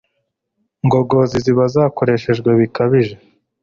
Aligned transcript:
ngogozi 0.85 1.37
ziba 1.43 1.63
zakoreshejwe 1.73 2.49
bikabije 2.59 3.15